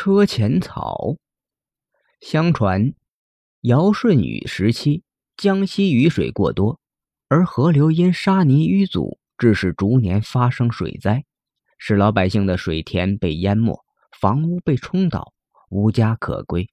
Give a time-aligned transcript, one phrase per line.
[0.00, 1.16] 车前草。
[2.20, 2.94] 相传，
[3.62, 5.02] 尧舜禹时期，
[5.36, 6.78] 江西雨水过多，
[7.26, 11.24] 而河流因沙泥淤阻，致使逐年发生水灾，
[11.78, 13.84] 使老百姓的水田被淹没，
[14.20, 15.32] 房屋被冲倒，
[15.68, 16.70] 无家可归。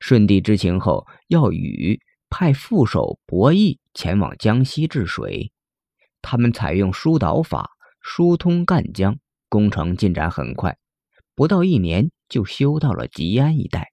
[0.00, 2.00] 舜帝知情后，要禹
[2.30, 5.52] 派副手伯益前往江西治水。
[6.22, 9.18] 他们采用疏导法，疏通赣江，
[9.50, 10.78] 工程进展很快，
[11.38, 13.92] 不到一年就修到了吉安一带。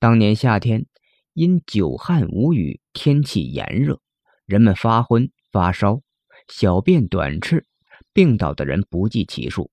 [0.00, 0.86] 当年夏天，
[1.32, 4.00] 因久旱无雨，天气炎热，
[4.44, 6.00] 人们发昏发烧，
[6.48, 7.64] 小便短赤，
[8.12, 9.70] 病倒的人不计其数，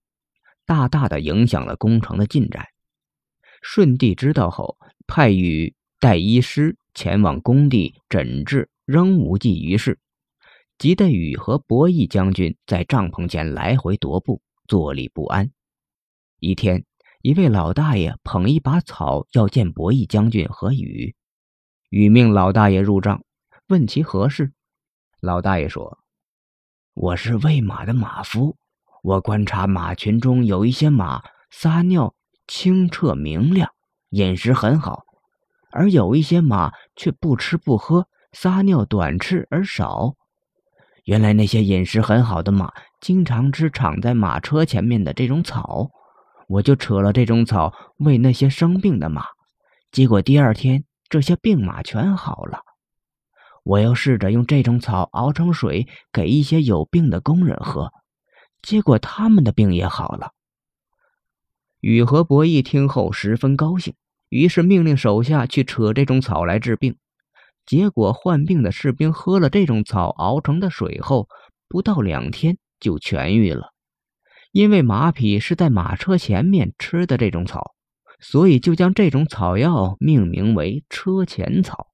[0.63, 2.67] 大大的影响了工程的进展。
[3.63, 9.97] 舜帝知道后，派禹带医师前往工地诊治，仍无济于事。
[10.77, 15.49] 急得禹和伯益将军在帐篷前来回踱步，坐立不安。
[16.39, 16.83] 一天，
[17.21, 21.15] 一位老大爷捧一把草要见伯益将军和禹，
[21.89, 23.23] 禹命老大爷入帐，
[23.69, 24.51] 问其何事。
[25.21, 25.99] 老大爷说
[26.93, 28.57] ：“我是喂马的马夫，
[29.01, 32.13] 我观察马群中有一些马撒尿
[32.47, 33.71] 清澈明亮，
[34.09, 35.05] 饮食很好，
[35.71, 40.15] 而有一些马却不吃不喝，撒尿短赤而少。”
[41.05, 45.89] 原来那些饮食很好的马，经常吃长在马车前面的这种草，
[46.47, 49.25] 我就扯了这种草喂那些生病的马，
[49.91, 52.59] 结果第二天这些病马全好了。
[53.63, 57.91] 我又试着用这种草熬成水给一些有病的工人喝，
[58.61, 60.31] 结果他们的病也好了。
[61.79, 63.95] 禹和伯益听后十分高兴，
[64.29, 66.97] 于是命令手下去扯这种草来治病。
[67.65, 71.27] 结果患病的士兵喝了这种草熬成的水后，
[71.67, 73.74] 不到两天就痊愈了。
[74.55, 77.75] 因为马匹是在马车前面吃的这种草，
[78.21, 81.87] 所以就将这种草药命名为车前草。